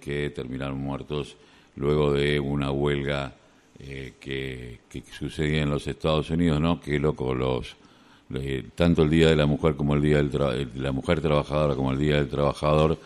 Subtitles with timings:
[0.00, 1.36] que terminaron muertos
[1.76, 3.34] luego de una huelga
[3.78, 4.78] eh, que,
[5.10, 6.80] sucedía en los Estados Unidos, ¿no?
[6.80, 7.76] Qué loco los
[8.34, 11.74] eh, tanto el Día de la Mujer como el Día del de la Mujer Trabajadora
[11.74, 12.98] como el Día del Trabajador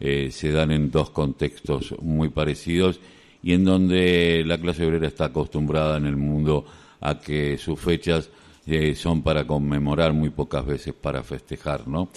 [0.00, 3.00] eh, se dan en dos contextos muy parecidos
[3.42, 6.64] y en donde la clase obrera está acostumbrada en el mundo
[7.00, 8.30] a que sus fechas
[8.66, 12.08] eh, son para conmemorar, muy pocas veces para festejar, ¿no?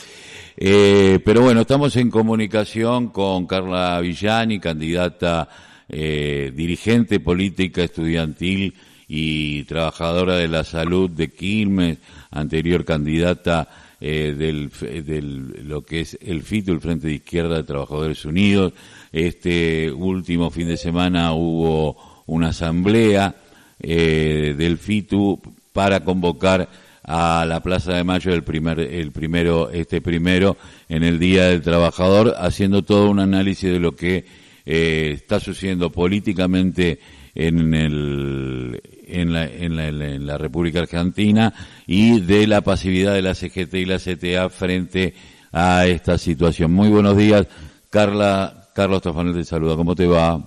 [0.55, 5.49] Eh, pero bueno, estamos en comunicación con Carla Villani, candidata,
[5.89, 8.73] eh, dirigente política estudiantil
[9.09, 11.97] y trabajadora de la salud de Quilmes,
[12.31, 13.67] anterior candidata
[13.99, 18.73] del, del, lo que es el FITU, el Frente de Izquierda de Trabajadores Unidos.
[19.11, 23.35] Este último fin de semana hubo una asamblea
[23.79, 25.41] del FITU
[25.77, 26.67] para convocar
[27.03, 30.57] a la Plaza de Mayo el primer el primero este primero
[30.89, 34.25] en el Día del Trabajador haciendo todo un análisis de lo que
[34.65, 36.99] eh, está sucediendo políticamente
[37.35, 41.53] en el en la, en la, en la República Argentina
[41.85, 45.13] y de la pasividad de la CGT y la CTA frente
[45.51, 46.73] a esta situación.
[46.73, 47.45] Muy buenos días,
[47.91, 48.67] Carla.
[48.73, 49.75] Carlos Tafanel te saluda.
[49.75, 50.41] ¿Cómo te va?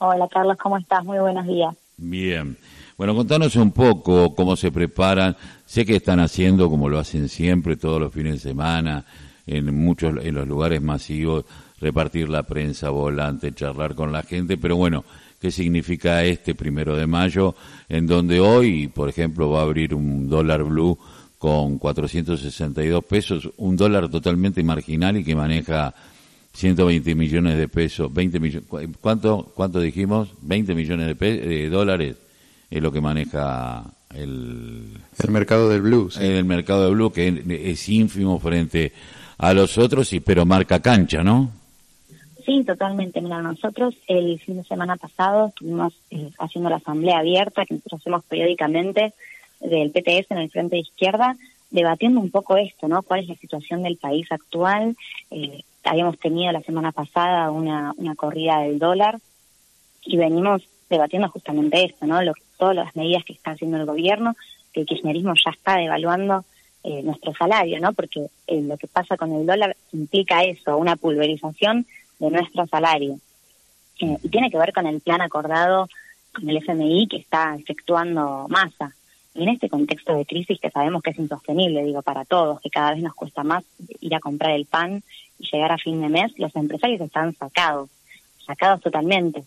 [0.00, 0.56] Hola, Carlos.
[0.56, 1.04] ¿Cómo estás?
[1.04, 1.76] Muy buenos días.
[1.98, 2.56] Bien.
[2.98, 5.36] Bueno, contanos un poco cómo se preparan.
[5.64, 9.04] Sé que están haciendo, como lo hacen siempre, todos los fines de semana,
[9.46, 11.44] en muchos, en los lugares masivos,
[11.80, 15.04] repartir la prensa volante, charlar con la gente, pero bueno,
[15.40, 17.54] ¿qué significa este primero de mayo?
[17.88, 20.96] En donde hoy, por ejemplo, va a abrir un dólar blue
[21.38, 25.92] con 462 pesos, un dólar totalmente marginal y que maneja
[26.52, 28.68] 120 millones de pesos, 20 millones,
[29.00, 30.28] ¿cuánto, cuánto dijimos?
[30.42, 32.16] 20 millones de, de dólares
[32.72, 33.84] es lo que maneja
[34.14, 36.10] el, el mercado del blue.
[36.18, 38.92] El mercado del blue, que es ínfimo frente
[39.36, 41.50] a los otros, y, pero marca cancha, ¿no?
[42.46, 43.20] Sí, totalmente.
[43.20, 48.00] Mira, nosotros el fin de semana pasado estuvimos eh, haciendo la asamblea abierta que nosotros
[48.00, 49.12] hacemos periódicamente
[49.60, 51.36] del PTS en el Frente de Izquierda,
[51.70, 53.02] debatiendo un poco esto, ¿no?
[53.02, 54.96] ¿Cuál es la situación del país actual?
[55.30, 59.18] Eh, habíamos tenido la semana pasada una, una corrida del dólar
[60.04, 62.22] y venimos debatiendo justamente esto, ¿no?
[62.22, 64.36] Lo, todas las medidas que está haciendo el gobierno,
[64.72, 66.44] que el kirchnerismo ya está devaluando
[66.84, 67.92] eh, nuestro salario, ¿no?
[67.92, 71.84] Porque eh, lo que pasa con el dólar implica eso, una pulverización
[72.20, 73.18] de nuestro salario.
[73.98, 75.88] Eh, y tiene que ver con el plan acordado
[76.32, 78.94] con el FMI que está efectuando masa.
[79.34, 82.70] Y en este contexto de crisis que sabemos que es insostenible, digo, para todos, que
[82.70, 83.64] cada vez nos cuesta más
[84.00, 85.02] ir a comprar el pan
[85.40, 87.90] y llegar a fin de mes, los empresarios están sacados,
[88.46, 89.42] sacados totalmente.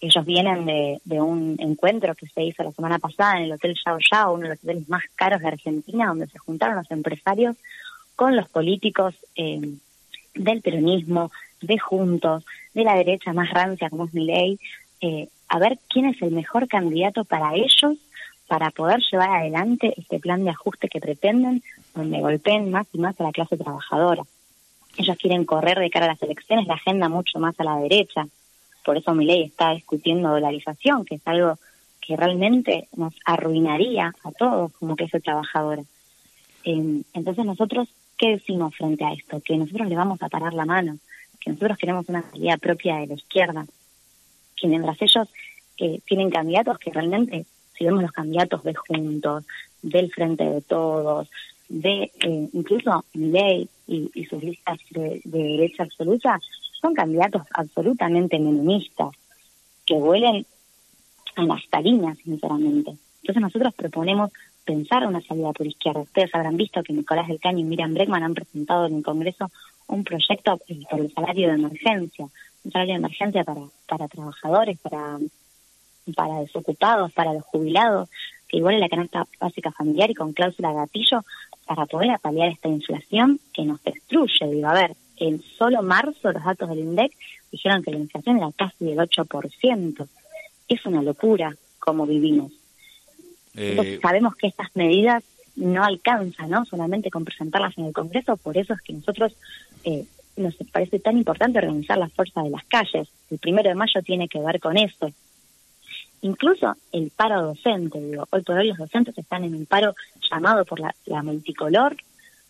[0.00, 3.76] Ellos vienen de, de, un encuentro que se hizo la semana pasada en el Hotel
[3.84, 7.56] Yao Yao, uno de los hoteles más caros de Argentina, donde se juntaron los empresarios
[8.14, 9.60] con los políticos eh,
[10.34, 11.30] del peronismo,
[11.60, 14.58] de Juntos, de la derecha más rancia como es Milei,
[15.00, 17.96] eh, a ver quién es el mejor candidato para ellos
[18.46, 21.62] para poder llevar adelante este plan de ajuste que pretenden,
[21.94, 24.22] donde golpeen más y más a la clase trabajadora.
[24.96, 28.26] Ellos quieren correr de cara a las elecciones la agenda mucho más a la derecha
[28.86, 31.58] por eso mi ley está discutiendo dolarización, que es algo
[32.00, 35.82] que realmente nos arruinaría a todos como clase trabajadora.
[36.62, 39.42] Eh, entonces nosotros, ¿qué decimos frente a esto?
[39.44, 40.98] Que nosotros le vamos a parar la mano,
[41.40, 43.66] que nosotros queremos una salida propia de la izquierda,
[44.54, 45.28] que mientras ellos
[45.78, 47.44] eh, tienen candidatos que realmente,
[47.76, 49.44] si vemos los candidatos de Juntos,
[49.82, 51.28] del Frente de Todos,
[51.68, 56.40] de eh, incluso ley y, sus listas de derecha absoluta,
[56.80, 59.10] son candidatos absolutamente menemistas,
[59.84, 60.46] que huelen
[61.36, 62.96] a naftalina, sinceramente.
[63.22, 64.32] Entonces nosotros proponemos
[64.64, 66.00] pensar una salida por izquierda.
[66.00, 69.50] Ustedes habrán visto que Nicolás del Caño y Miriam Bregman han presentado en el Congreso
[69.86, 70.58] un proyecto
[70.90, 72.26] por el salario de emergencia,
[72.64, 75.18] un salario de emergencia para, para trabajadores, para,
[76.14, 78.08] para desocupados, para los jubilados,
[78.48, 81.24] que igual es la canasta básica familiar y con cláusula gatillo
[81.64, 84.46] para poder apalear esta inflación que nos destruye.
[84.50, 87.12] Digo, a ver, en solo marzo los datos del INDEC
[87.50, 90.08] dijeron que la inflación era casi del 8%.
[90.68, 92.52] Es una locura como vivimos.
[93.54, 95.24] Eh, sabemos que estas medidas
[95.56, 96.64] no alcanzan, ¿no?
[96.66, 99.34] Solamente con presentarlas en el Congreso, por eso es que nosotros
[99.84, 100.04] eh,
[100.36, 103.08] nos parece tan importante organizar la fuerza de las calles.
[103.30, 105.10] El primero de mayo tiene que ver con eso.
[106.22, 109.94] Incluso el paro docente, digo, hoy por hoy los docentes están en un paro
[110.30, 111.96] llamado por la, la multicolor,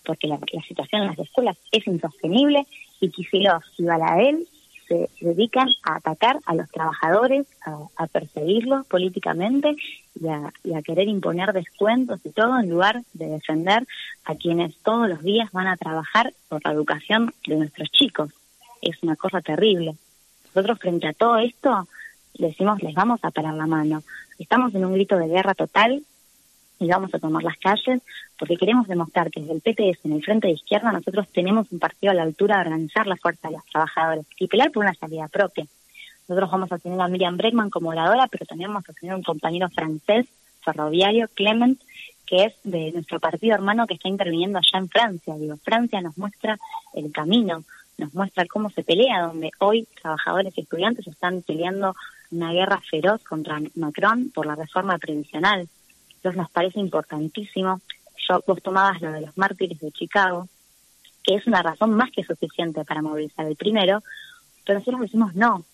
[0.07, 2.67] porque la, situación en las escuelas es insostenible
[3.01, 4.47] y Kicillof y Balael
[4.87, 7.47] se dedican a atacar a los trabajadores,
[7.97, 9.75] a, perseguirlos políticamente
[10.15, 13.85] y a, querer imponer descuentos y todo en lugar de defender
[14.25, 18.31] a quienes todos los días van a trabajar por la educación de nuestros chicos.
[18.81, 19.97] Es una cosa terrible.
[20.55, 21.89] Nosotros frente a todo esto
[22.39, 24.05] decimos, les vamos a parar la mano.
[24.39, 26.05] Estamos en un grito de guerra total
[26.79, 28.03] y vamos a tomar las calles
[28.39, 31.79] porque queremos demostrar que desde el PTS en el frente de izquierda nosotros tenemos un
[31.79, 34.95] partido a la altura de organizar la fuerza de los trabajadores y pelear por una
[34.95, 35.67] salida propia.
[36.29, 39.23] Nosotros vamos a tener a Miriam Bregman como oradora, pero también vamos a tener un
[39.23, 40.27] compañero francés,
[40.61, 41.81] ferroviario, Clement,
[42.27, 45.35] que es de nuestro partido hermano que está interviniendo allá en Francia.
[45.37, 46.59] Digo, Francia nos muestra
[46.95, 47.63] el camino,
[47.99, 51.95] nos muestra cómo se pelea, donde hoy trabajadores y estudiantes están peleando
[52.33, 55.69] una guerra feroz contra Macron por la reforma previsional.
[56.17, 57.81] Entonces nos parece importantísimo.
[58.29, 60.49] Yo, vos tomabas lo de los mártires de Chicago,
[61.23, 64.03] que es una razón más que suficiente para movilizar el primero,
[64.65, 65.65] pero nosotros decimos no,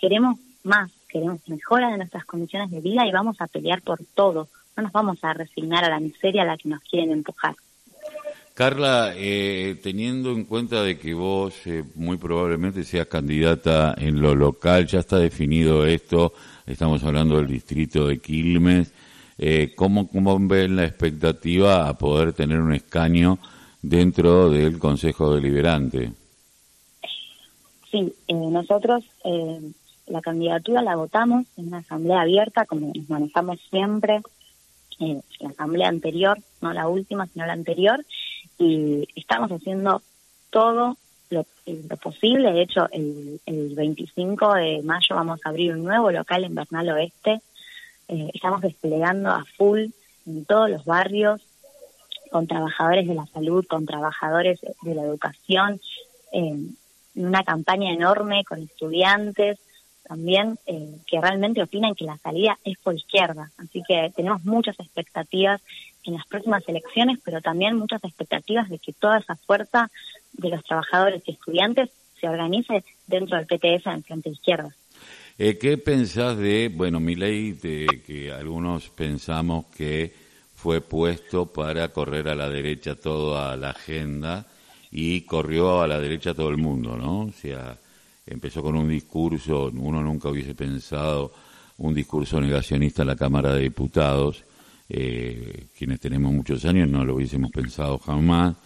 [0.00, 4.48] queremos más, queremos mejora de nuestras condiciones de vida y vamos a pelear por todo.
[4.76, 7.54] No nos vamos a resignar a la miseria a la que nos quieren empujar.
[8.54, 14.34] Carla, eh, teniendo en cuenta de que vos eh, muy probablemente seas candidata en lo
[14.34, 16.34] local, ya está definido esto,
[16.66, 18.92] estamos hablando del distrito de Quilmes,
[19.42, 23.38] eh, ¿cómo, ¿cómo ven la expectativa a poder tener un escaño
[23.82, 26.12] dentro del Consejo Deliberante?
[27.90, 29.02] Sí, nosotros
[30.06, 34.20] la candidatura la votamos en una asamblea abierta, como nos manejamos siempre,
[34.98, 38.04] la asamblea anterior, no la última, sino la anterior,
[38.58, 40.02] y estamos haciendo
[40.50, 40.96] todo
[41.30, 41.46] lo,
[42.02, 42.52] posible.
[42.52, 46.90] De hecho, el, el, 25 de mayo vamos a abrir un nuevo local en Bernal
[46.90, 47.40] Oeste.
[48.10, 49.86] Eh, estamos desplegando a full
[50.26, 51.40] en todos los barrios,
[52.30, 55.80] con trabajadores de la salud, con trabajadores de la educación,
[56.32, 56.76] en
[57.14, 59.58] una campaña enorme con estudiantes
[60.10, 63.52] también eh, que realmente opinan que la salida es por izquierda.
[63.58, 65.62] Así que tenemos muchas expectativas
[66.02, 69.88] en las próximas elecciones, pero también muchas expectativas de que toda esa fuerza
[70.32, 71.90] de los trabajadores y estudiantes
[72.20, 74.74] se organice dentro del PTS en frente izquierda.
[75.42, 80.12] Eh, ¿Qué pensás de, bueno, mi ley, de que algunos pensamos que
[80.54, 84.46] fue puesto para correr a la derecha toda la agenda
[84.90, 87.20] y corrió a la derecha todo el mundo, ¿no?
[87.20, 87.74] O sea,
[88.26, 91.32] empezó con un discurso, uno nunca hubiese pensado
[91.78, 94.44] un discurso negacionista en la Cámara de Diputados,
[94.90, 98.56] eh, quienes tenemos muchos años no lo hubiésemos pensado jamás,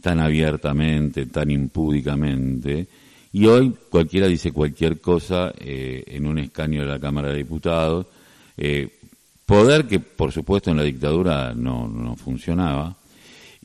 [0.00, 2.88] tan abiertamente, tan impúdicamente,
[3.34, 8.06] y hoy cualquiera dice cualquier cosa eh, en un escaño de la Cámara de Diputados,
[8.56, 8.88] eh,
[9.44, 12.94] poder que por supuesto en la dictadura no, no funcionaba,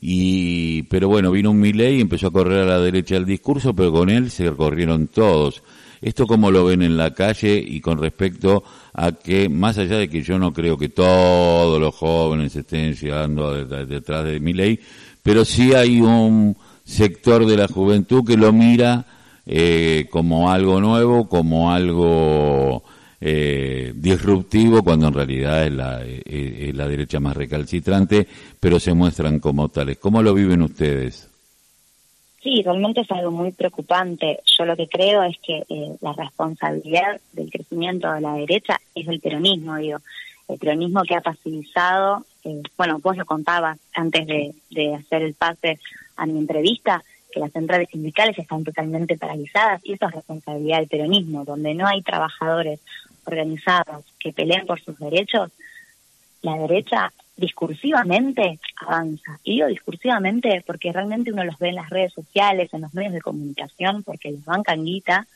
[0.00, 3.72] y pero bueno, vino un Milei y empezó a correr a la derecha del discurso,
[3.72, 5.62] pero con él se corrieron todos.
[6.02, 10.08] ¿Esto cómo lo ven en la calle y con respecto a que, más allá de
[10.08, 14.80] que yo no creo que todos los jóvenes estén llegando detrás de mi ley,
[15.22, 19.06] pero sí hay un sector de la juventud que lo mira
[19.52, 22.84] eh, como algo nuevo, como algo
[23.20, 28.28] eh, disruptivo, cuando en realidad es la, es la derecha más recalcitrante,
[28.60, 29.98] pero se muestran como tales.
[29.98, 31.28] ¿Cómo lo viven ustedes?
[32.40, 34.38] Sí, realmente es algo muy preocupante.
[34.56, 39.08] Yo lo que creo es que eh, la responsabilidad del crecimiento de la derecha es
[39.08, 39.98] el peronismo, digo.
[40.46, 45.80] El peronismo que ha pasivizado, eh, bueno, vos lo contabas antes de hacer el pase
[46.16, 50.88] a mi entrevista, que las centrales sindicales están totalmente paralizadas y eso es responsabilidad del
[50.88, 52.80] peronismo, donde no hay trabajadores
[53.24, 55.50] organizados que peleen por sus derechos,
[56.42, 59.38] la derecha discursivamente avanza.
[59.44, 63.12] Y digo discursivamente porque realmente uno los ve en las redes sociales, en los medios
[63.12, 65.26] de comunicación, porque les bancan guita,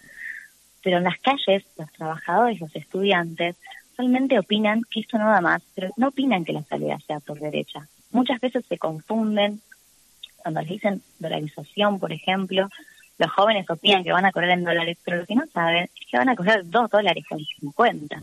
[0.83, 3.57] pero en las calles los trabajadores, los estudiantes,
[3.97, 7.39] realmente opinan que esto no da más, pero no opinan que la salida sea por
[7.41, 7.89] derecha.
[8.11, 9.61] Muchas veces se confunden
[10.45, 12.69] cuando les dicen dolarización, por ejemplo,
[13.17, 16.07] los jóvenes opinan que van a correr en dólares, pero lo que no saben es
[16.11, 18.19] que van a correr dos dólares con cincuenta.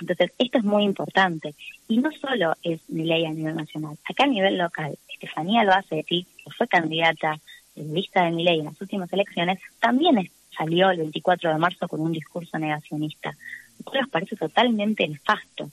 [0.00, 1.54] Entonces, esto es muy importante.
[1.86, 6.26] Y no solo es mi ley a nivel nacional, acá a nivel local, Estefanía Loacetti,
[6.44, 7.38] que fue candidata
[7.76, 11.86] en lista de mi ley en las últimas elecciones, también salió el 24 de marzo
[11.86, 13.30] con un discurso negacionista.
[13.30, 15.70] A nos parece totalmente nefasto.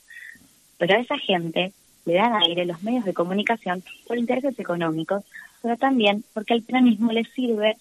[0.77, 1.73] Pero a esa gente
[2.05, 5.23] le dan aire los medios de comunicación por intereses económicos,
[5.63, 7.77] pero también porque al peronismo le sirve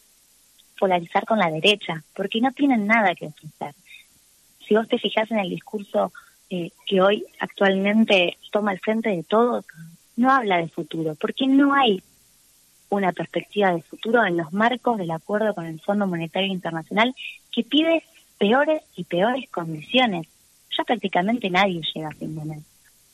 [0.78, 3.74] polarizar con la derecha, porque no tienen nada que ofrecer.
[4.66, 6.12] Si vos te fijas en el discurso
[6.48, 9.64] eh, que hoy actualmente toma el frente de todos,
[10.16, 12.02] no habla de futuro, porque no hay
[12.88, 17.14] una perspectiva de futuro en los marcos del acuerdo con el Fondo Monetario Internacional
[17.50, 18.04] que pide
[18.38, 20.28] peores y peores condiciones.
[20.78, 22.60] Ya prácticamente nadie llega a fin de.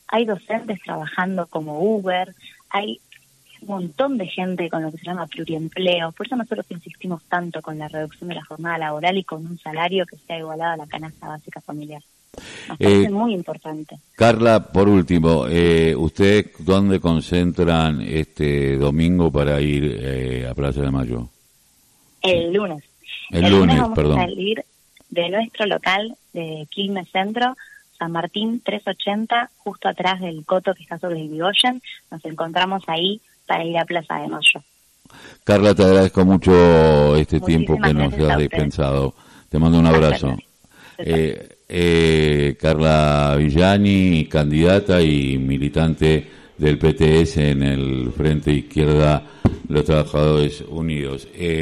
[0.09, 2.35] Hay docentes trabajando como Uber,
[2.69, 2.99] hay
[3.67, 6.11] montón de gente con lo que se llama pluriempleo.
[6.11, 9.57] Por eso nosotros insistimos tanto con la reducción de la jornada laboral y con un
[9.59, 12.01] salario que sea igualado a la canasta básica familiar.
[12.69, 13.97] Nos parece Eh, muy importante.
[14.15, 20.91] Carla, por último, eh, ¿ustedes dónde concentran este domingo para ir eh, a Plaza de
[20.91, 21.27] Mayo?
[22.21, 22.83] El lunes.
[23.31, 24.19] El lunes, vamos perdón.
[24.19, 24.63] a salir
[25.09, 27.55] de nuestro local de Quilmes Centro,
[27.97, 31.81] San Martín 380, justo atrás del coto que está sobre el Bigoyen.
[32.11, 34.61] Nos encontramos ahí para ir a Plaza de Mayo.
[35.43, 39.15] Carla, te agradezco mucho este Muchísimas tiempo que nos has dispensado.
[39.49, 40.37] Te mando un abrazo.
[40.99, 46.27] Eh, eh, Carla Villani, candidata y militante
[46.57, 49.23] del PTS en el Frente Izquierda,
[49.67, 51.27] los Trabajadores Unidos.
[51.33, 51.57] Eh,